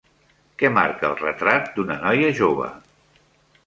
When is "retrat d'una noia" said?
1.21-2.35